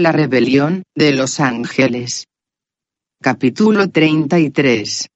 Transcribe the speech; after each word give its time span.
La 0.00 0.12
rebelión 0.12 0.84
de 0.94 1.10
los 1.10 1.40
ángeles. 1.40 2.28
Capítulo 3.20 3.90
33. 3.90 5.08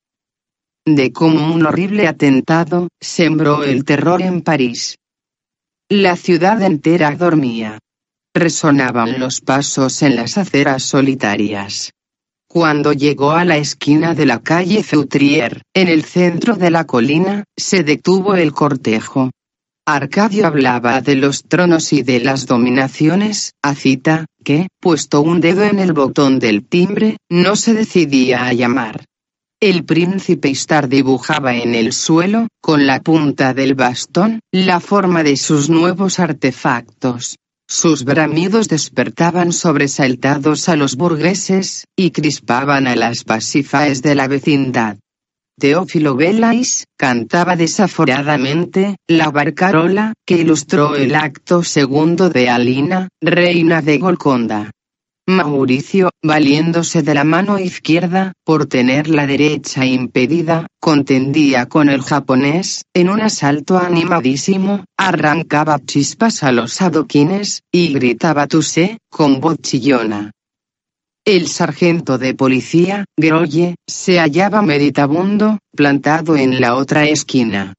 De 0.84 1.12
cómo 1.12 1.54
un 1.54 1.64
horrible 1.64 2.08
atentado 2.08 2.88
sembró 3.00 3.62
el 3.62 3.84
terror 3.84 4.22
en 4.22 4.42
París. 4.42 4.96
La 5.88 6.16
ciudad 6.16 6.60
entera 6.62 7.14
dormía. 7.14 7.79
Resonaban 8.34 9.20
los 9.20 9.40
pasos 9.40 10.02
en 10.02 10.16
las 10.16 10.36
aceras 10.36 10.82
solitarias. 10.82 11.92
Cuando 12.48 12.92
llegó 12.92 13.30
a 13.30 13.44
la 13.44 13.58
esquina 13.58 14.16
de 14.16 14.26
la 14.26 14.42
calle 14.42 14.82
Feutrier, 14.82 15.62
en 15.74 15.86
el 15.86 16.02
centro 16.02 16.56
de 16.56 16.72
la 16.72 16.86
colina, 16.86 17.44
se 17.56 17.84
detuvo 17.84 18.34
el 18.34 18.50
cortejo. 18.50 19.30
Arcadio 19.84 20.46
hablaba 20.46 21.00
de 21.00 21.16
los 21.16 21.42
tronos 21.42 21.92
y 21.92 22.02
de 22.02 22.20
las 22.20 22.46
dominaciones, 22.46 23.54
a 23.62 23.74
cita, 23.74 24.27
que, 24.45 24.68
puesto 24.80 25.20
un 25.23 25.40
dedo 25.40 25.64
en 25.64 25.80
el 25.80 25.92
botón 25.92 26.38
del 26.38 26.64
timbre, 26.64 27.16
no 27.28 27.56
se 27.56 27.74
decidía 27.74 28.46
a 28.46 28.52
llamar. 28.52 29.04
El 29.60 29.84
príncipe 29.84 30.48
Istar 30.48 30.88
dibujaba 30.88 31.56
en 31.56 31.74
el 31.74 31.92
suelo, 31.92 32.46
con 32.60 32.87
la 32.87 33.00
punta 33.00 33.54
del 33.54 33.74
bastón, 33.74 34.38
la 34.52 34.78
forma 34.78 35.24
de 35.24 35.37
sus 35.37 35.68
nuevos 35.68 36.20
artefactos. 36.20 37.38
Sus 37.68 38.04
bramidos 38.04 38.68
despertaban 38.68 39.52
sobresaltados 39.52 40.68
a 40.68 40.76
los 40.76 40.95
burgueses, 40.95 41.87
y 41.96 42.12
crispaban 42.12 42.87
a 42.87 42.95
las 42.95 43.24
pasifaes 43.24 44.01
de 44.01 44.14
la 44.14 44.28
vecindad. 44.28 44.98
Teófilo 45.59 46.16
Velais, 46.16 46.87
cantaba 46.97 47.56
desaforadamente, 47.56 48.97
la 49.06 49.30
barcarola, 49.30 50.15
que 50.27 50.38
ilustró 50.38 50.97
el 50.97 51.15
acto 51.15 51.62
segundo 51.62 52.30
de 52.30 52.48
Alina, 52.48 53.09
reina 53.20 53.83
de 53.83 53.98
Golconda. 53.98 54.70
Mauricio, 55.29 56.10
valiéndose 56.21 57.02
de 57.02 57.15
la 57.15 57.23
mano 57.23 57.59
izquierda, 57.59 58.32
por 58.45 58.66
tener 58.66 59.09
la 59.09 59.24
derecha 59.26 59.87
impedida, 59.87 60.66
contendía 60.80 61.66
con 61.66 61.88
el 61.88 62.02
japonés, 62.02 62.82
en 62.93 63.09
un 63.09 63.21
asalto 63.21 63.79
animadísimo, 63.79 64.84
arrancaba 64.98 65.78
chispas 65.78 66.43
a 66.43 66.50
los 66.50 66.82
adoquines, 66.82 67.62
y 67.71 67.93
gritaba 67.93 68.48
sé, 68.62 68.98
con 69.10 69.41
voz 69.41 69.59
chillona. 69.62 70.32
El 71.25 71.47
sargento 71.47 72.19
de 72.19 72.34
policía, 72.34 73.04
Groye, 73.16 73.76
se 73.88 74.19
hallaba 74.19 74.60
meditabundo, 74.60 75.60
plantado 75.70 76.37
en 76.37 76.60
la 76.60 76.75
otra 76.75 77.04
esquina. 77.04 77.75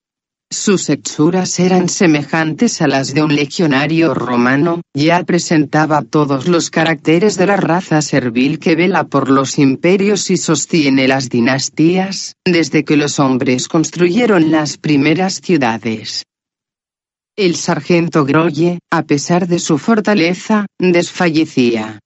Sus 0.49 0.89
hechuras 0.89 1.59
eran 1.59 1.89
semejantes 1.89 2.81
a 2.81 2.87
las 2.87 3.13
de 3.13 3.21
un 3.21 3.35
legionario 3.35 4.13
romano, 4.13 4.79
ya 4.93 5.25
presentaba 5.25 6.03
todos 6.03 6.47
los 6.47 6.69
caracteres 6.69 7.35
de 7.35 7.47
la 7.47 7.57
raza 7.57 8.01
servil 8.01 8.59
que 8.59 8.77
vela 8.77 9.03
por 9.03 9.29
los 9.29 9.59
imperios 9.59 10.29
y 10.29 10.37
sostiene 10.37 11.09
las 11.09 11.27
dinastías, 11.27 12.35
desde 12.45 12.85
que 12.85 12.95
los 12.95 13.19
hombres 13.19 13.67
construyeron 13.67 14.51
las 14.51 14.77
primeras 14.77 15.41
ciudades. 15.41 16.23
El 17.35 17.57
sargento 17.57 18.23
Groye, 18.23 18.79
a 18.89 19.03
pesar 19.03 19.47
de 19.47 19.59
su 19.59 19.77
fortaleza, 19.79 20.65
desfallecía 20.79 21.99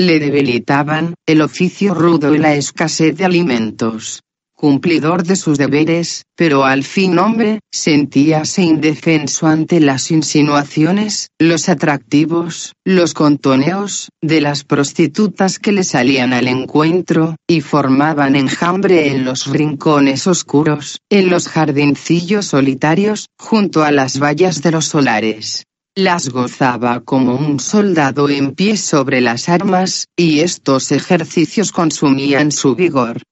le 0.00 0.18
debilitaban, 0.18 1.14
el 1.26 1.42
oficio 1.42 1.92
rudo 1.92 2.34
y 2.34 2.38
la 2.38 2.54
escasez 2.54 3.14
de 3.18 3.26
alimentos. 3.26 4.22
Cumplidor 4.54 5.24
de 5.24 5.36
sus 5.36 5.58
deberes, 5.58 6.24
pero 6.36 6.64
al 6.64 6.84
fin 6.84 7.18
hombre, 7.18 7.60
sentíase 7.70 8.62
indefenso 8.62 9.46
ante 9.46 9.78
las 9.78 10.10
insinuaciones, 10.10 11.28
los 11.38 11.68
atractivos, 11.68 12.72
los 12.82 13.12
contoneos, 13.12 14.08
de 14.22 14.40
las 14.40 14.64
prostitutas 14.64 15.58
que 15.58 15.72
le 15.72 15.84
salían 15.84 16.32
al 16.32 16.48
encuentro, 16.48 17.36
y 17.46 17.60
formaban 17.60 18.36
enjambre 18.36 19.08
en 19.08 19.26
los 19.26 19.46
rincones 19.48 20.26
oscuros, 20.26 20.98
en 21.10 21.28
los 21.28 21.46
jardincillos 21.46 22.46
solitarios, 22.46 23.26
junto 23.38 23.84
a 23.84 23.90
las 23.90 24.18
vallas 24.18 24.62
de 24.62 24.70
los 24.70 24.86
solares. 24.86 25.64
Las 25.96 26.28
gozaba 26.28 27.00
como 27.00 27.34
un 27.34 27.58
soldado 27.58 28.28
en 28.28 28.54
pie 28.54 28.76
sobre 28.76 29.20
las 29.20 29.48
armas, 29.48 30.06
y 30.16 30.38
estos 30.38 30.92
ejercicios 30.92 31.72
consumían 31.72 32.52
su 32.52 32.76
vigor. 32.76 33.22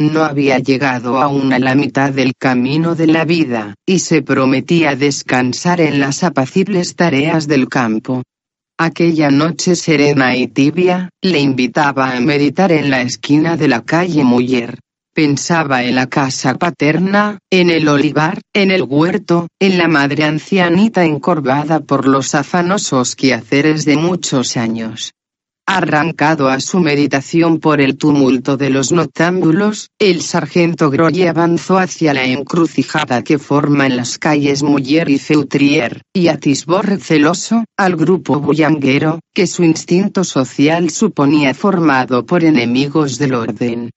No 0.00 0.24
había 0.24 0.58
llegado 0.58 1.20
aún 1.20 1.52
a 1.52 1.60
la 1.60 1.76
mitad 1.76 2.12
del 2.12 2.32
camino 2.36 2.96
de 2.96 3.06
la 3.06 3.24
vida, 3.24 3.76
y 3.86 4.00
se 4.00 4.22
prometía 4.22 4.96
descansar 4.96 5.80
en 5.80 6.00
las 6.00 6.24
apacibles 6.24 6.96
tareas 6.96 7.46
del 7.46 7.68
campo. 7.68 8.24
Aquella 8.76 9.30
noche 9.30 9.76
serena 9.76 10.36
y 10.36 10.48
tibia, 10.48 11.10
le 11.22 11.38
invitaba 11.38 12.16
a 12.16 12.20
meditar 12.20 12.72
en 12.72 12.90
la 12.90 13.02
esquina 13.02 13.56
de 13.56 13.68
la 13.68 13.84
calle 13.84 14.24
Muller. 14.24 14.80
Pensaba 15.12 15.82
en 15.82 15.96
la 15.96 16.06
casa 16.06 16.54
paterna, 16.54 17.40
en 17.50 17.68
el 17.68 17.88
olivar, 17.88 18.40
en 18.54 18.70
el 18.70 18.84
huerto, 18.84 19.48
en 19.58 19.76
la 19.76 19.88
madre 19.88 20.22
ancianita 20.22 21.04
encorvada 21.04 21.80
por 21.80 22.06
los 22.06 22.36
afanosos 22.36 23.16
quehaceres 23.16 23.84
de 23.84 23.96
muchos 23.96 24.56
años. 24.56 25.12
Arrancado 25.66 26.48
a 26.48 26.60
su 26.60 26.78
meditación 26.78 27.58
por 27.58 27.80
el 27.80 27.96
tumulto 27.96 28.56
de 28.56 28.70
los 28.70 28.92
notámbulos, 28.92 29.90
el 29.98 30.20
sargento 30.22 30.90
Groye 30.90 31.28
avanzó 31.28 31.78
hacia 31.78 32.14
la 32.14 32.24
encrucijada 32.24 33.22
que 33.22 33.38
forman 33.38 33.96
las 33.96 34.16
calles 34.16 34.62
Muller 34.62 35.08
y 35.08 35.18
Feutrier, 35.18 36.02
y 36.12 36.28
atisbó 36.28 36.82
receloso, 36.82 37.64
al 37.76 37.96
grupo 37.96 38.38
bullanguero, 38.38 39.18
que 39.34 39.48
su 39.48 39.64
instinto 39.64 40.22
social 40.22 40.90
suponía 40.90 41.52
formado 41.52 42.24
por 42.24 42.44
enemigos 42.44 43.18
del 43.18 43.34
orden. 43.34 43.90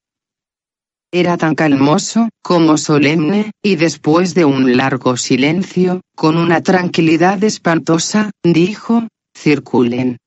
Era 1.16 1.38
tan 1.38 1.54
calmoso, 1.54 2.30
como 2.42 2.76
solemne, 2.76 3.52
y 3.62 3.76
después 3.76 4.34
de 4.34 4.46
un 4.46 4.76
largo 4.76 5.16
silencio, 5.16 6.02
con 6.16 6.36
una 6.38 6.64
tranquilidad 6.64 7.44
espantosa, 7.44 8.32
dijo, 8.44 9.08
circulen. 9.38 10.18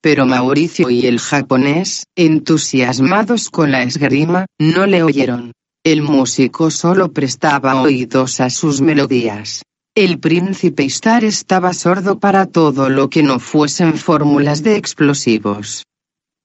Pero 0.00 0.24
Mauricio 0.24 0.88
y 0.88 1.04
el 1.04 1.20
japonés, 1.20 2.04
entusiasmados 2.16 3.50
con 3.50 3.70
la 3.70 3.82
esgrima, 3.82 4.46
no 4.58 4.86
le 4.86 5.02
oyeron. 5.02 5.52
El 5.84 6.00
músico 6.00 6.70
solo 6.70 7.12
prestaba 7.12 7.82
oídos 7.82 8.40
a 8.40 8.48
sus 8.48 8.80
melodías. 8.80 9.62
El 9.94 10.18
príncipe 10.20 10.84
Istar 10.84 11.22
estaba 11.22 11.74
sordo 11.74 12.18
para 12.18 12.46
todo 12.46 12.88
lo 12.88 13.10
que 13.10 13.22
no 13.22 13.38
fuesen 13.38 13.98
fórmulas 13.98 14.62
de 14.62 14.76
explosivos. 14.76 15.84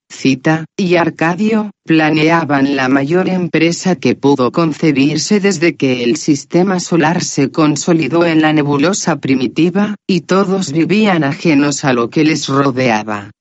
Cita, 0.09 0.65
y 0.77 0.95
Arcadio, 0.95 1.71
planeaban 1.83 2.75
la 2.75 2.87
mayor 2.87 3.29
empresa 3.29 3.95
que 3.95 4.15
pudo 4.15 4.51
concebirse 4.51 5.39
desde 5.39 5.75
que 5.75 6.03
el 6.03 6.17
sistema 6.17 6.79
solar 6.79 7.23
se 7.23 7.51
consolidó 7.51 8.25
en 8.25 8.41
la 8.41 8.53
nebulosa 8.53 9.17
primitiva, 9.17 9.95
y 10.07 10.21
todos 10.21 10.71
vivían 10.71 11.23
ajenos 11.23 11.83
a 11.83 11.93
lo 11.93 12.09
que 12.09 12.23
les 12.23 12.47
rodeaba. 12.47 13.31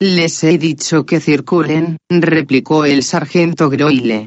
Les 0.00 0.44
he 0.44 0.58
dicho 0.58 1.04
que 1.04 1.20
circulen, 1.20 1.98
replicó 2.08 2.84
el 2.84 3.02
sargento 3.02 3.68
Groile. 3.68 4.26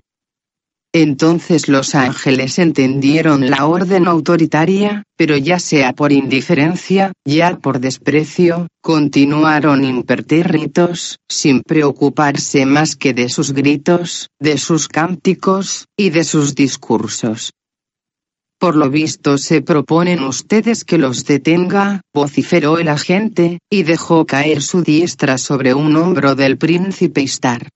Entonces 0.94 1.70
los 1.70 1.96
ángeles 1.96 2.60
entendieron 2.60 3.50
la 3.50 3.66
orden 3.66 4.08
autoritaria, 4.08 5.04
pero 5.16 5.38
ya 5.38 5.58
sea 5.58 5.94
por 5.94 6.12
indiferencia, 6.12 7.14
ya 7.26 7.58
por 7.60 7.80
desprecio, 7.80 8.68
continuaron 8.82 9.86
impertérritos, 9.86 11.20
sin 11.30 11.62
preocuparse 11.62 12.66
más 12.66 12.98
que 12.98 13.14
de 13.14 13.30
sus 13.30 13.54
gritos, 13.54 14.28
de 14.38 14.58
sus 14.58 14.90
cánticos, 14.90 15.86
y 15.98 16.10
de 16.10 16.26
sus 16.26 16.56
discursos. 16.56 17.52
Por 18.60 18.76
lo 18.76 18.90
visto 18.90 19.38
se 19.38 19.62
proponen 19.62 20.24
ustedes 20.24 20.84
que 20.84 20.98
los 20.98 21.24
detenga, 21.24 22.02
vociferó 22.14 22.78
el 22.78 22.90
agente, 22.90 23.60
y 23.72 23.84
dejó 23.84 24.26
caer 24.26 24.62
su 24.62 24.84
diestra 24.84 25.38
sobre 25.38 25.74
un 25.74 25.96
hombro 25.96 26.36
del 26.36 26.58
príncipe 26.58 27.22
Istar. 27.22 27.70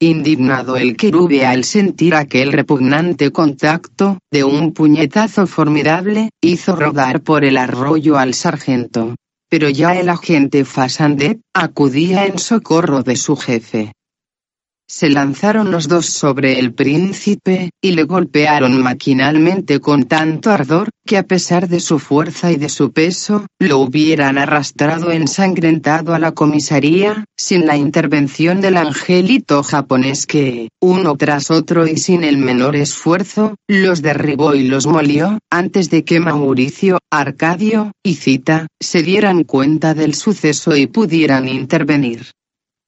Indignado 0.00 0.76
el 0.76 0.96
querube 0.96 1.44
al 1.44 1.64
sentir 1.64 2.14
aquel 2.14 2.52
repugnante 2.52 3.32
contacto, 3.32 4.20
de 4.30 4.44
un 4.44 4.72
puñetazo 4.72 5.48
formidable, 5.48 6.30
hizo 6.40 6.76
rodar 6.76 7.22
por 7.22 7.44
el 7.44 7.56
arroyo 7.56 8.16
al 8.16 8.34
sargento. 8.34 9.16
Pero 9.50 9.68
ya 9.68 9.98
el 9.98 10.08
agente 10.08 10.64
Fasandet, 10.64 11.40
acudía 11.52 12.26
en 12.26 12.38
socorro 12.38 13.02
de 13.02 13.16
su 13.16 13.34
jefe. 13.34 13.92
Se 14.90 15.10
lanzaron 15.10 15.70
los 15.70 15.86
dos 15.86 16.06
sobre 16.06 16.58
el 16.58 16.72
príncipe, 16.72 17.72
y 17.82 17.92
le 17.92 18.04
golpearon 18.04 18.82
maquinalmente 18.82 19.80
con 19.80 20.04
tanto 20.04 20.50
ardor, 20.50 20.88
que 21.06 21.18
a 21.18 21.24
pesar 21.24 21.68
de 21.68 21.80
su 21.80 21.98
fuerza 21.98 22.50
y 22.52 22.56
de 22.56 22.70
su 22.70 22.90
peso, 22.90 23.46
lo 23.58 23.80
hubieran 23.80 24.38
arrastrado 24.38 25.12
ensangrentado 25.12 26.14
a 26.14 26.18
la 26.18 26.32
comisaría, 26.32 27.26
sin 27.36 27.66
la 27.66 27.76
intervención 27.76 28.62
del 28.62 28.78
angelito 28.78 29.62
japonés 29.62 30.26
que, 30.26 30.70
uno 30.80 31.16
tras 31.16 31.50
otro 31.50 31.86
y 31.86 31.98
sin 31.98 32.24
el 32.24 32.38
menor 32.38 32.74
esfuerzo, 32.74 33.56
los 33.68 34.00
derribó 34.00 34.54
y 34.54 34.68
los 34.68 34.86
molió, 34.86 35.38
antes 35.50 35.90
de 35.90 36.02
que 36.02 36.18
Mauricio, 36.18 36.98
Arcadio, 37.10 37.92
y 38.02 38.14
Cita, 38.14 38.66
se 38.80 39.02
dieran 39.02 39.44
cuenta 39.44 39.92
del 39.92 40.14
suceso 40.14 40.74
y 40.74 40.86
pudieran 40.86 41.46
intervenir. 41.46 42.30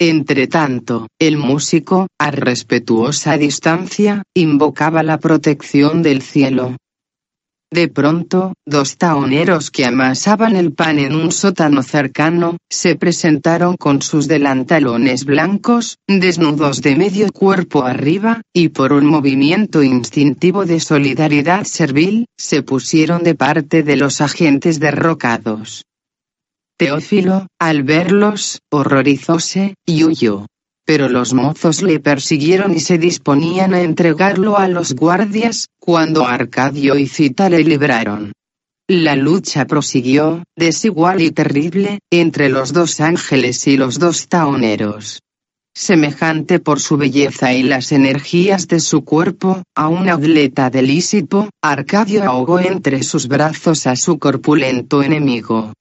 Entretanto, 0.02 1.08
el 1.18 1.36
músico, 1.36 2.06
a 2.18 2.30
respetuosa 2.30 3.36
distancia, 3.36 4.22
invocaba 4.34 5.02
la 5.02 5.18
protección 5.18 6.02
del 6.02 6.22
cielo. 6.22 6.78
De 7.70 7.88
pronto, 7.88 8.54
dos 8.66 8.96
taoneros 8.96 9.70
que 9.70 9.84
amasaban 9.84 10.56
el 10.56 10.72
pan 10.72 10.98
en 10.98 11.14
un 11.14 11.30
sótano 11.30 11.82
cercano, 11.82 12.56
se 12.70 12.96
presentaron 12.96 13.76
con 13.76 14.00
sus 14.00 14.26
delantalones 14.26 15.26
blancos, 15.26 15.98
desnudos 16.08 16.80
de 16.80 16.96
medio 16.96 17.30
cuerpo 17.30 17.84
arriba, 17.84 18.40
y 18.54 18.70
por 18.70 18.94
un 18.94 19.04
movimiento 19.04 19.82
instintivo 19.82 20.64
de 20.64 20.80
solidaridad 20.80 21.64
servil, 21.64 22.24
se 22.38 22.62
pusieron 22.62 23.22
de 23.22 23.34
parte 23.34 23.82
de 23.82 23.96
los 23.96 24.22
agentes 24.22 24.80
derrocados. 24.80 25.84
Teófilo, 26.80 27.46
al 27.58 27.82
verlos, 27.82 28.62
horrorizóse, 28.70 29.74
y 29.84 30.02
huyó. 30.02 30.46
Pero 30.86 31.10
los 31.10 31.34
mozos 31.34 31.82
le 31.82 32.00
persiguieron 32.00 32.74
y 32.74 32.80
se 32.80 32.96
disponían 32.96 33.74
a 33.74 33.82
entregarlo 33.82 34.56
a 34.56 34.66
los 34.66 34.94
guardias, 34.94 35.66
cuando 35.78 36.26
Arcadio 36.26 36.96
y 36.96 37.06
Cita 37.06 37.50
le 37.50 37.64
libraron. 37.64 38.32
La 38.88 39.14
lucha 39.14 39.66
prosiguió, 39.66 40.42
desigual 40.56 41.20
y 41.20 41.32
terrible, 41.32 41.98
entre 42.10 42.48
los 42.48 42.72
dos 42.72 43.00
ángeles 43.00 43.66
y 43.66 43.76
los 43.76 43.98
dos 43.98 44.26
taoneros. 44.28 45.20
Semejante 45.74 46.60
por 46.60 46.80
su 46.80 46.96
belleza 46.96 47.52
y 47.52 47.62
las 47.62 47.92
energías 47.92 48.68
de 48.68 48.80
su 48.80 49.04
cuerpo, 49.04 49.64
a 49.76 49.88
una 49.88 50.14
atleta 50.14 50.70
de 50.70 50.80
Lísipo, 50.80 51.50
Arcadio 51.62 52.24
ahogó 52.24 52.58
entre 52.58 53.02
sus 53.02 53.28
brazos 53.28 53.86
a 53.86 53.96
su 53.96 54.18
corpulento 54.18 55.02
enemigo. 55.02 55.74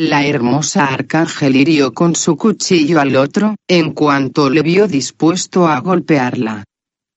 La 0.00 0.24
hermosa 0.24 0.84
arcángel 0.84 1.56
hirió 1.56 1.92
con 1.92 2.14
su 2.14 2.36
cuchillo 2.36 3.00
al 3.00 3.16
otro, 3.16 3.56
en 3.66 3.94
cuanto 3.94 4.48
le 4.48 4.62
vio 4.62 4.86
dispuesto 4.86 5.66
a 5.66 5.80
golpearla. 5.80 6.62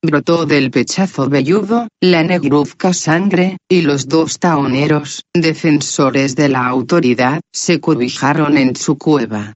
Brotó 0.01 0.47
del 0.47 0.71
pechazo 0.71 1.29
velludo, 1.29 1.87
la 2.01 2.23
negruzca 2.23 2.91
sangre, 2.91 3.57
y 3.69 3.81
los 3.81 4.07
dos 4.07 4.39
taoneros, 4.39 5.25
defensores 5.31 6.35
de 6.35 6.49
la 6.49 6.65
autoridad, 6.65 7.39
se 7.53 7.79
cobijaron 7.79 8.57
en 8.57 8.75
su 8.75 8.97
cueva. 8.97 9.53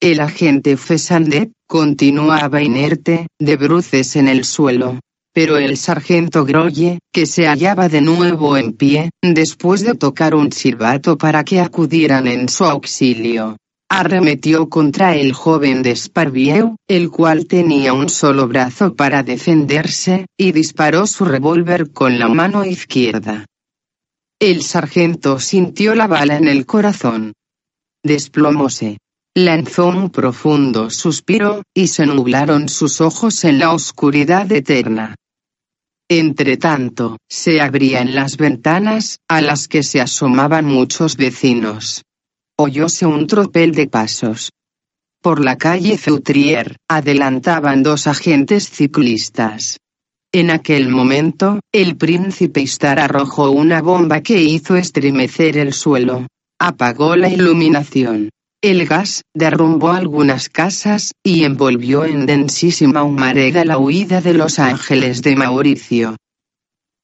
El 0.00 0.18
agente 0.18 0.76
Fesandet, 0.76 1.52
continuaba 1.68 2.60
inerte, 2.62 3.28
de 3.38 3.56
bruces 3.56 4.16
en 4.16 4.26
el 4.26 4.44
suelo, 4.44 4.98
pero 5.34 5.58
el 5.58 5.76
sargento 5.76 6.44
Groye, 6.44 7.00
que 7.12 7.26
se 7.26 7.48
hallaba 7.48 7.88
de 7.88 8.00
nuevo 8.00 8.56
en 8.56 8.72
pie, 8.72 9.10
después 9.20 9.82
de 9.82 9.94
tocar 9.94 10.36
un 10.36 10.52
silbato 10.52 11.18
para 11.18 11.42
que 11.42 11.60
acudieran 11.60 12.28
en 12.28 12.48
su 12.48 12.64
auxilio, 12.64 13.56
arremetió 13.90 14.68
contra 14.68 15.16
el 15.16 15.32
joven 15.32 15.82
de 15.82 15.96
Sparvieu, 15.96 16.76
el 16.86 17.10
cual 17.10 17.46
tenía 17.48 17.92
un 17.92 18.08
solo 18.08 18.46
brazo 18.46 18.94
para 18.94 19.24
defenderse, 19.24 20.26
y 20.38 20.52
disparó 20.52 21.04
su 21.08 21.24
revólver 21.24 21.90
con 21.90 22.20
la 22.20 22.28
mano 22.28 22.64
izquierda. 22.64 23.44
El 24.40 24.62
sargento 24.62 25.40
sintió 25.40 25.96
la 25.96 26.06
bala 26.06 26.36
en 26.36 26.46
el 26.46 26.64
corazón. 26.64 27.32
Desplomóse. 28.04 28.98
Lanzó 29.36 29.88
un 29.88 30.10
profundo 30.10 30.90
suspiro, 30.90 31.62
y 31.74 31.88
se 31.88 32.06
nublaron 32.06 32.68
sus 32.68 33.00
ojos 33.00 33.42
en 33.42 33.58
la 33.58 33.72
oscuridad 33.72 34.50
eterna. 34.52 35.16
Entretanto, 36.10 37.16
se 37.30 37.62
abrían 37.62 38.14
las 38.14 38.36
ventanas, 38.36 39.20
a 39.28 39.40
las 39.40 39.68
que 39.68 39.82
se 39.82 40.00
asomaban 40.00 40.66
muchos 40.66 41.16
vecinos. 41.16 42.02
Oyóse 42.58 43.06
un 43.06 43.26
tropel 43.26 43.72
de 43.72 43.88
pasos. 43.88 44.50
Por 45.22 45.42
la 45.42 45.56
calle 45.56 45.96
Feutrier, 45.96 46.76
adelantaban 46.88 47.82
dos 47.82 48.06
agentes 48.06 48.68
ciclistas. 48.68 49.78
En 50.30 50.50
aquel 50.50 50.88
momento, 50.88 51.60
el 51.72 51.96
príncipe 51.96 52.60
Istar 52.60 53.00
arrojó 53.00 53.50
una 53.50 53.80
bomba 53.80 54.20
que 54.20 54.42
hizo 54.42 54.76
estremecer 54.76 55.56
el 55.56 55.72
suelo. 55.72 56.26
Apagó 56.60 57.16
la 57.16 57.30
iluminación. 57.30 58.28
El 58.64 58.86
gas 58.86 59.24
derrumbó 59.34 59.90
algunas 59.90 60.48
casas, 60.48 61.12
y 61.22 61.44
envolvió 61.44 62.06
en 62.06 62.24
densísima 62.24 63.02
humareda 63.02 63.62
la 63.66 63.76
huida 63.76 64.22
de 64.22 64.32
los 64.32 64.58
ángeles 64.58 65.20
de 65.20 65.36
Mauricio. 65.36 66.16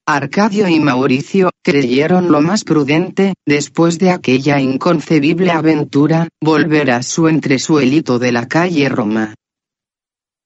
Arcadio 0.06 0.68
y 0.68 0.80
Mauricio 0.80 1.50
creyeron 1.62 2.32
lo 2.32 2.40
más 2.40 2.64
prudente, 2.64 3.34
después 3.46 3.98
de 3.98 4.10
aquella 4.10 4.58
inconcebible 4.58 5.50
aventura, 5.50 6.28
volver 6.40 6.92
a 6.92 7.02
su 7.02 7.28
entresuelito 7.28 8.18
de 8.18 8.32
la 8.32 8.48
calle 8.48 8.88
Roma. 8.88 9.34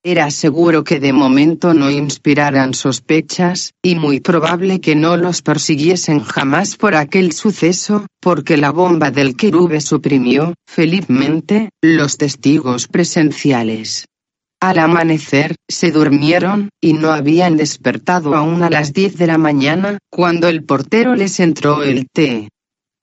Era 0.06 0.31
seguro 0.31 0.85
que 0.85 1.01
de 1.01 1.15
momento 1.15 1.73
no 1.73 1.91
inspiraran 1.91 2.75
sospechas, 2.75 3.73
y 3.83 3.95
muy 3.95 4.21
probable 4.21 4.79
que 4.79 4.95
no 4.95 5.17
los 5.17 5.41
persiguiesen 5.41 6.21
jamás 6.21 6.77
por 6.77 6.95
aquel 6.95 7.33
suceso, 7.33 8.06
porque 8.21 8.59
la 8.59 8.71
bomba 8.71 9.11
del 9.11 9.35
querube 9.35 9.81
suprimió, 9.81 10.53
felizmente, 10.67 11.71
los 11.83 12.19
testigos 12.19 12.87
presenciales. 12.87 14.05
Al 14.61 14.79
amanecer, 14.79 15.56
se 15.71 15.91
durmieron, 15.91 16.69
y 16.83 16.93
no 16.93 17.11
habían 17.11 17.56
despertado 17.56 18.35
aún 18.35 18.62
a 18.62 18.69
las 18.69 18.93
diez 18.93 19.17
de 19.17 19.27
la 19.27 19.39
mañana, 19.39 19.97
cuando 20.11 20.49
el 20.49 20.65
portero 20.65 21.15
les 21.15 21.41
entró 21.41 21.83
el 21.83 22.09
té. 22.12 22.51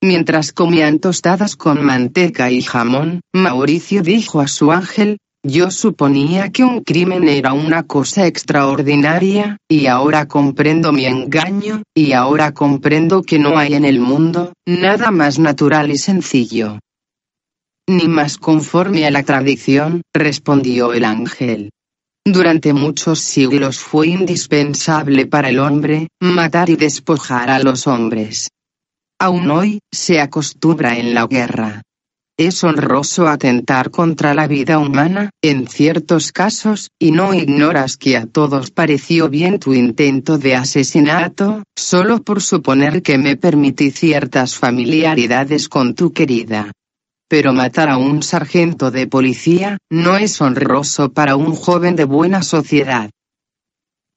Mientras 0.03 0.51
comían 0.51 0.99
tostadas 0.99 1.55
con 1.55 1.83
manteca 1.83 2.51
y 2.51 2.61
jamón, 2.61 3.21
Mauricio 3.33 4.03
dijo 4.03 4.39
a 4.39 4.47
su 4.47 4.71
ángel, 4.71 5.17
yo 5.43 5.71
suponía 5.71 6.51
que 6.51 6.63
un 6.63 6.81
crimen 6.81 7.27
era 7.27 7.53
una 7.53 7.83
cosa 7.83 8.27
extraordinaria, 8.27 9.57
y 9.67 9.87
ahora 9.87 10.27
comprendo 10.27 10.91
mi 10.91 11.05
engaño, 11.05 11.83
y 11.95 12.13
ahora 12.13 12.53
comprendo 12.53 13.23
que 13.23 13.39
no 13.39 13.57
hay 13.57 13.73
en 13.73 13.85
el 13.85 13.99
mundo, 13.99 14.53
nada 14.67 15.09
más 15.11 15.39
natural 15.39 15.91
y 15.91 15.97
sencillo. 15.97 16.79
Ni 17.89 18.07
más 18.07 18.37
conforme 18.37 19.05
a 19.05 19.11
la 19.11 19.23
tradición, 19.23 20.03
respondió 20.13 20.93
el 20.93 21.03
ángel. 21.03 21.71
Durante 22.23 22.71
muchos 22.71 23.19
siglos 23.19 23.79
fue 23.79 24.09
indispensable 24.09 25.25
para 25.25 25.49
el 25.49 25.57
hombre, 25.57 26.07
matar 26.21 26.69
y 26.69 26.75
despojar 26.75 27.49
a 27.49 27.57
los 27.57 27.87
hombres. 27.87 28.49
Aún 29.19 29.49
hoy, 29.49 29.79
se 29.91 30.21
acostumbra 30.21 30.97
en 30.97 31.15
la 31.15 31.25
guerra. 31.25 31.81
Es 32.43 32.63
honroso 32.63 33.27
atentar 33.27 33.91
contra 33.91 34.33
la 34.33 34.47
vida 34.47 34.79
humana, 34.79 35.29
en 35.43 35.67
ciertos 35.67 36.31
casos, 36.31 36.89
y 36.97 37.11
no 37.11 37.35
ignoras 37.35 37.97
que 37.97 38.17
a 38.17 38.25
todos 38.25 38.71
pareció 38.71 39.29
bien 39.29 39.59
tu 39.59 39.75
intento 39.75 40.39
de 40.39 40.55
asesinato, 40.55 41.61
solo 41.77 42.23
por 42.23 42.41
suponer 42.41 43.03
que 43.03 43.19
me 43.19 43.37
permití 43.37 43.91
ciertas 43.91 44.57
familiaridades 44.57 45.69
con 45.69 45.93
tu 45.93 46.13
querida. 46.13 46.71
Pero 47.29 47.53
matar 47.53 47.91
a 47.91 47.97
un 47.97 48.23
sargento 48.23 48.89
de 48.89 49.05
policía, 49.05 49.77
no 49.91 50.17
es 50.17 50.41
honroso 50.41 51.13
para 51.13 51.35
un 51.35 51.53
joven 51.53 51.95
de 51.95 52.05
buena 52.05 52.41
sociedad. 52.41 53.11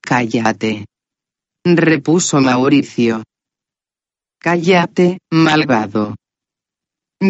Cállate. 0.01 0.87
Repuso 1.63 2.41
Mauricio. 2.41 3.23
Cállate, 4.41 5.19
malvado. 5.31 6.15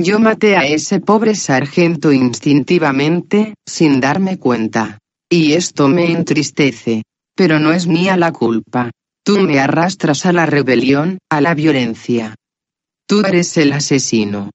Yo 0.02 0.18
maté 0.18 0.56
a 0.56 0.66
ese 0.66 0.98
pobre 0.98 1.36
sargento 1.36 2.10
instintivamente, 2.10 3.54
sin 3.64 4.00
darme 4.00 4.38
cuenta. 4.38 4.98
Y 5.30 5.52
esto 5.52 5.86
me 5.86 6.10
entristece. 6.10 7.04
Pero 7.36 7.60
no 7.60 7.72
es 7.72 7.86
mía 7.86 8.16
la 8.16 8.32
culpa. 8.32 8.90
Tú 9.24 9.38
me 9.38 9.60
arrastras 9.60 10.26
a 10.26 10.32
la 10.32 10.46
rebelión, 10.46 11.18
a 11.30 11.40
la 11.40 11.54
violencia. 11.54 12.34
Tú 13.06 13.20
eres 13.20 13.56
el 13.56 13.72
asesino. 13.72 14.50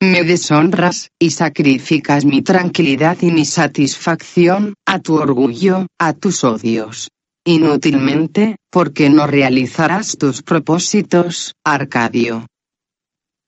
Me 0.00 0.24
deshonras, 0.24 1.08
y 1.18 1.30
sacrificas 1.32 2.24
mi 2.24 2.40
tranquilidad 2.40 3.18
y 3.20 3.30
mi 3.30 3.44
satisfacción, 3.44 4.72
a 4.86 5.00
tu 5.00 5.16
orgullo, 5.16 5.86
a 5.98 6.14
tus 6.14 6.44
odios. 6.44 7.10
Inútilmente, 7.44 8.56
porque 8.70 9.10
no 9.10 9.26
realizarás 9.26 10.16
tus 10.16 10.42
propósitos, 10.42 11.52
Arcadio. 11.62 12.46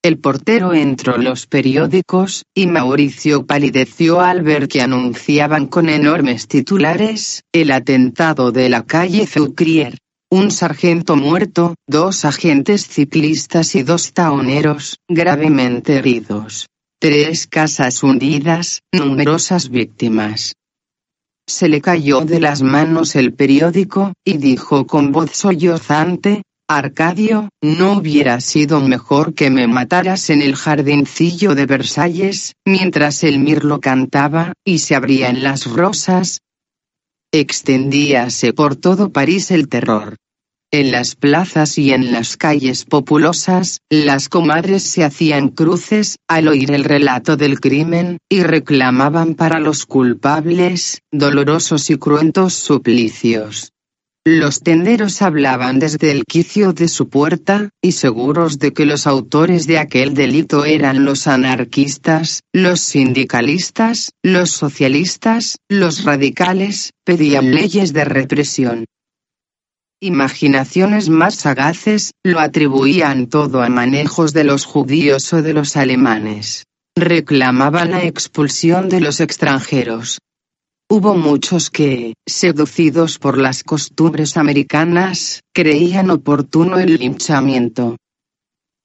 El 0.02 0.19
portero 0.19 0.73
entró 0.73 1.19
los 1.19 1.47
periódicos, 1.47 2.47
y 2.54 2.66
Mauricio 2.66 3.45
palideció 3.45 4.23
al 4.23 4.40
ver 4.40 4.66
que 4.66 4.80
anunciaban 4.80 5.66
con 5.66 5.90
enormes 5.90 6.49
titulares, 6.49 7.45
el 7.52 7.71
atentado 7.71 8.50
de 8.50 8.71
la 8.71 8.87
calle 8.87 9.26
Feucrier. 9.26 9.99
Un 10.30 10.52
sargento 10.52 11.16
muerto, 11.16 11.75
dos 11.87 12.25
agentes 12.25 12.87
ciclistas 12.87 13.75
y 13.75 13.83
dos 13.83 14.14
taoneros, 14.14 15.00
gravemente 15.07 15.97
heridos. 15.97 16.69
Tres 16.99 17.47
casas 17.47 18.02
hundidas, 18.02 18.80
numerosas 18.92 19.69
víctimas. 19.69 20.54
Se 21.47 21.69
le 21.69 21.83
cayó 21.83 22.21
de 22.21 22.40
las 22.40 22.62
manos 22.62 23.16
el 23.16 23.35
periódico, 23.35 24.14
y 24.25 24.38
dijo 24.38 24.87
con 24.87 25.12
voz 25.12 25.33
sollozante, 25.33 26.42
Arcadio, 26.72 27.48
¿no 27.60 27.94
hubiera 27.94 28.40
sido 28.40 28.80
mejor 28.80 29.34
que 29.34 29.50
me 29.50 29.66
mataras 29.66 30.30
en 30.30 30.40
el 30.40 30.54
jardincillo 30.54 31.56
de 31.56 31.66
Versalles, 31.66 32.54
mientras 32.64 33.24
el 33.24 33.40
mirlo 33.40 33.80
cantaba, 33.80 34.52
y 34.64 34.78
se 34.78 34.94
abrían 34.94 35.42
las 35.42 35.66
rosas? 35.66 36.42
Extendíase 37.32 38.52
por 38.52 38.76
todo 38.76 39.10
París 39.10 39.50
el 39.50 39.68
terror. 39.68 40.14
En 40.70 40.92
las 40.92 41.16
plazas 41.16 41.76
y 41.76 41.92
en 41.92 42.12
las 42.12 42.36
calles 42.36 42.84
populosas, 42.84 43.80
las 43.90 44.28
comadres 44.28 44.84
se 44.84 45.02
hacían 45.02 45.48
cruces, 45.48 46.18
al 46.28 46.46
oír 46.46 46.70
el 46.70 46.84
relato 46.84 47.36
del 47.36 47.58
crimen, 47.58 48.18
y 48.28 48.44
reclamaban 48.44 49.34
para 49.34 49.58
los 49.58 49.86
culpables, 49.86 51.00
dolorosos 51.10 51.90
y 51.90 51.98
cruentos 51.98 52.54
suplicios. 52.54 53.72
Los 54.26 54.60
tenderos 54.60 55.22
hablaban 55.22 55.78
desde 55.78 56.10
el 56.10 56.24
quicio 56.26 56.74
de 56.74 56.88
su 56.88 57.08
puerta, 57.08 57.70
y 57.80 57.92
seguros 57.92 58.58
de 58.58 58.74
que 58.74 58.84
los 58.84 59.06
autores 59.06 59.66
de 59.66 59.78
aquel 59.78 60.12
delito 60.12 60.66
eran 60.66 61.06
los 61.06 61.26
anarquistas, 61.26 62.42
los 62.52 62.80
sindicalistas, 62.80 64.12
los 64.22 64.50
socialistas, 64.50 65.56
los 65.70 66.04
radicales, 66.04 66.92
pedían 67.02 67.54
leyes 67.54 67.94
de 67.94 68.04
represión. 68.04 68.84
Imaginaciones 70.02 71.08
más 71.08 71.36
sagaces, 71.36 72.12
lo 72.22 72.40
atribuían 72.40 73.26
todo 73.26 73.62
a 73.62 73.70
manejos 73.70 74.34
de 74.34 74.44
los 74.44 74.66
judíos 74.66 75.32
o 75.32 75.40
de 75.40 75.54
los 75.54 75.78
alemanes. 75.78 76.64
Reclamaban 76.94 77.92
la 77.92 78.04
expulsión 78.04 78.90
de 78.90 79.00
los 79.00 79.20
extranjeros, 79.20 80.18
Hubo 80.92 81.14
muchos 81.14 81.70
que, 81.70 82.14
seducidos 82.26 83.20
por 83.20 83.38
las 83.38 83.62
costumbres 83.62 84.37
americanas, 84.37 85.40
creían 85.54 86.11
oportuno 86.11 86.80
el 86.80 86.97
linchamiento. 86.97 87.97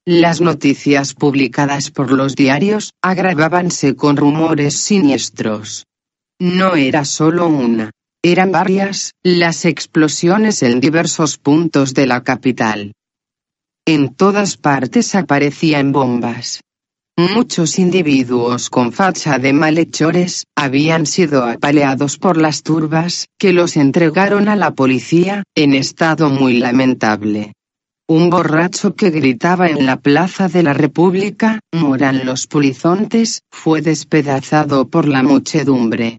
Las 0.05 0.39
noticias 0.39 1.15
publicadas 1.15 1.89
por 1.89 2.12
los 2.12 2.35
diarios 2.35 2.91
agravábanse 3.01 3.95
con 3.95 4.17
rumores 4.17 4.77
siniestros. 4.77 5.85
No 6.39 6.75
era 6.75 7.05
solo 7.05 7.47
una, 7.47 7.89
eran 8.24 8.51
varias, 8.51 9.13
las 9.24 9.65
explosiones 9.65 10.62
en 10.62 10.79
diversos 10.79 11.39
puntos 11.39 11.95
de 11.95 12.05
la 12.05 12.21
capital. 12.21 12.93
En 13.88 14.13
todas 14.13 14.57
partes 14.57 15.15
aparecían 15.15 15.91
bombas, 15.91 16.62
Muchos 17.17 17.79
individuos 17.79 18.69
con 18.69 18.91
facha 18.91 19.39
de 19.39 19.53
malhechores, 19.53 20.48
habían 20.53 21.05
sido 21.05 21.45
apaleados 21.45 22.17
por 22.17 22.36
las 22.36 22.62
turbas, 22.62 23.29
que 23.39 23.53
los 23.53 23.77
entregaron 23.77 24.50
a 24.50 24.57
la 24.57 24.72
policía, 24.72 25.43
en 25.55 25.74
estado 25.74 26.29
muy 26.29 26.57
lamentable. 26.57 27.53
Un 28.05 28.29
borracho 28.29 28.95
que 28.95 29.12
gritaba 29.12 29.67
en 29.67 29.86
la 29.86 29.95
plaza 29.95 30.50
de 30.50 30.63
la 30.63 30.74
República, 30.74 31.62
moran 31.72 32.25
los 32.25 32.48
polizontes, 32.48 33.43
fue 33.50 33.81
despedazado 33.81 34.89
por 34.89 35.07
la 35.07 35.24
muchedumbre. 35.24 36.17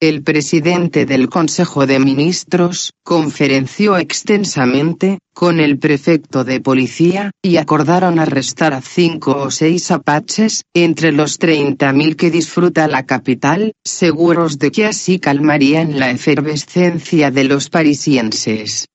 El 0.00 0.22
presidente 0.22 1.06
del 1.06 1.28
Consejo 1.28 1.86
de 1.86 1.98
Ministros, 1.98 2.92
conferenció 3.04 3.96
extensamente, 3.96 5.18
con 5.32 5.60
el 5.60 5.78
prefecto 5.78 6.44
de 6.44 6.60
policía, 6.60 7.30
y 7.42 7.56
acordaron 7.56 8.18
arrestar 8.18 8.74
a 8.74 8.80
cinco 8.80 9.36
o 9.36 9.50
seis 9.50 9.90
apaches, 9.90 10.62
entre 10.74 11.12
los 11.12 11.38
30.000 11.38 12.16
que 12.16 12.30
disfruta 12.30 12.88
la 12.88 13.06
capital, 13.06 13.72
seguros 13.84 14.58
de 14.58 14.70
que 14.70 14.86
así 14.86 15.18
calmarían 15.18 15.98
la 15.98 16.10
efervescencia 16.10 17.30
de 17.30 17.44
los 17.44 17.70
parisienses 17.70 18.86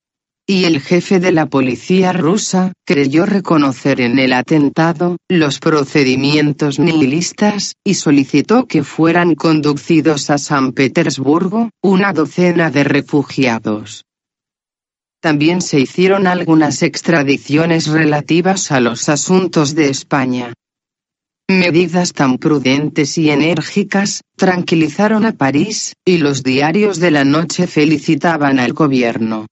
y 0.50 0.64
el 0.64 0.80
jefe 0.80 1.20
de 1.20 1.30
la 1.30 1.46
policía 1.46 2.12
rusa, 2.12 2.72
creyó 2.84 3.24
reconocer 3.24 4.00
en 4.00 4.18
el 4.18 4.32
atentado, 4.32 5.16
los 5.28 5.60
procedimientos 5.60 6.80
nihilistas, 6.80 7.74
y 7.84 7.94
solicitó 7.94 8.66
que 8.66 8.82
fueran 8.82 9.36
conducidos 9.36 10.28
a 10.28 10.38
San 10.38 10.72
Petersburgo, 10.72 11.70
una 11.84 12.12
docena 12.12 12.68
de 12.68 12.82
refugiados. 12.82 14.02
También 15.20 15.60
se 15.60 15.78
hicieron 15.78 16.26
algunas 16.26 16.82
extradiciones 16.82 17.86
relativas 17.86 18.72
a 18.72 18.80
los 18.80 19.08
asuntos 19.08 19.76
de 19.76 19.88
España. 19.88 20.52
Medidas 21.48 22.12
tan 22.12 22.38
prudentes 22.38 23.18
y 23.18 23.30
enérgicas, 23.30 24.22
tranquilizaron 24.36 25.26
a 25.26 25.32
París, 25.32 25.94
y 26.04 26.18
los 26.18 26.42
diarios 26.42 26.98
de 26.98 27.12
la 27.12 27.24
noche 27.24 27.68
felicitaban 27.68 28.58
al 28.58 28.72
gobierno. 28.72 29.46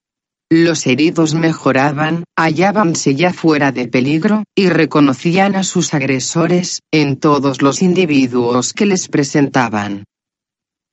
Los 0.51 0.87
heridos 0.87 1.35
mejoraban, 1.35 2.25
hallábanse 2.35 3.15
ya 3.15 3.35
fuera 3.35 3.71
de 3.71 3.87
peligro, 3.87 4.45
y 4.57 4.71
reconocían 4.71 5.57
a 5.57 5.63
sus 5.63 5.93
agresores, 5.93 6.81
en 6.91 7.17
todos 7.17 7.61
los 7.61 7.83
individuos 7.83 8.73
que 8.73 8.87
les 8.87 9.09
presentaban. 9.09 10.05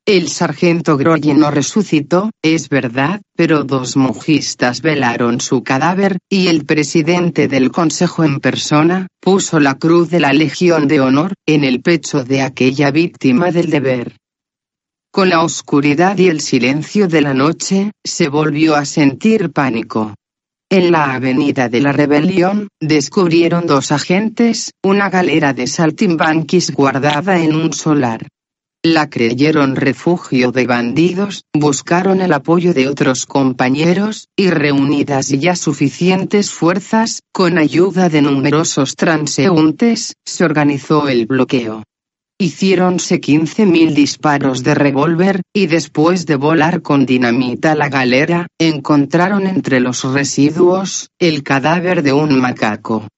El 0.06 0.28
sargento 0.28 0.98
Groye 0.98 1.32
no 1.32 1.50
resucitó, 1.50 2.30
es 2.42 2.68
verdad, 2.68 3.22
pero 3.34 3.64
dos 3.64 3.96
mujistas 3.96 4.82
velaron 4.82 5.40
su 5.40 5.62
cadáver, 5.62 6.18
y 6.30 6.48
el 6.48 6.66
presidente 6.66 7.48
del 7.48 7.72
consejo 7.72 8.24
en 8.24 8.40
persona, 8.40 9.06
puso 9.22 9.58
la 9.58 9.78
cruz 9.78 10.10
de 10.10 10.20
la 10.20 10.34
Legión 10.34 10.86
de 10.86 11.00
Honor, 11.00 11.32
en 11.46 11.64
el 11.64 11.80
pecho 11.80 12.24
de 12.24 12.42
aquella 12.42 12.90
víctima 12.90 13.50
del 13.50 13.70
deber. 13.70 14.16
Con 15.16 15.30
la 15.30 15.42
oscuridad 15.42 16.18
y 16.18 16.28
el 16.28 16.42
silencio 16.42 17.08
de 17.08 17.22
la 17.22 17.32
noche, 17.32 17.92
se 18.04 18.28
volvió 18.28 18.76
a 18.76 18.84
sentir 18.84 19.50
pánico. 19.50 20.12
En 20.68 20.92
la 20.92 21.14
avenida 21.14 21.70
de 21.70 21.80
la 21.80 21.92
Rebelión, 21.92 22.68
descubrieron 22.82 23.66
dos 23.66 23.92
agentes, 23.92 24.72
una 24.84 25.08
galera 25.08 25.54
de 25.54 25.68
saltimbanquis 25.68 26.70
guardada 26.70 27.38
en 27.38 27.56
un 27.56 27.72
solar. 27.72 28.28
La 28.82 29.08
creyeron 29.08 29.74
refugio 29.74 30.52
de 30.52 30.66
bandidos, 30.66 31.44
buscaron 31.54 32.20
el 32.20 32.34
apoyo 32.34 32.74
de 32.74 32.86
otros 32.86 33.24
compañeros, 33.24 34.28
y 34.36 34.50
reunidas 34.50 35.28
ya 35.28 35.56
suficientes 35.56 36.50
fuerzas, 36.50 37.22
con 37.32 37.56
ayuda 37.56 38.10
de 38.10 38.20
numerosos 38.20 38.96
transeúntes, 38.96 40.12
se 40.26 40.44
organizó 40.44 41.08
el 41.08 41.24
bloqueo. 41.24 41.84
Hiciéronse 42.38 43.18
15.000 43.18 43.94
disparos 43.94 44.62
de 44.62 44.74
revólver, 44.74 45.40
y 45.54 45.68
después 45.68 46.26
de 46.26 46.36
volar 46.36 46.82
con 46.82 47.06
dinamita 47.06 47.74
la 47.74 47.88
galera, 47.88 48.46
encontraron 48.58 49.46
entre 49.46 49.80
los 49.80 50.04
residuos, 50.04 51.08
el 51.18 51.42
cadáver 51.42 52.02
de 52.02 52.12
un 52.12 52.38
macaco. 52.38 53.08